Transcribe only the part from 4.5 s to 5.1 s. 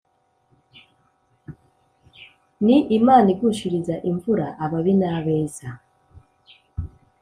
ababi